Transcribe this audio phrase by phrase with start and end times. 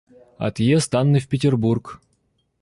[0.39, 2.01] Отъезд Анны в Петербург.